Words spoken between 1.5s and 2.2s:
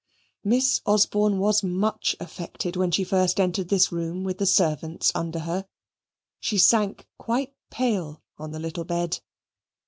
much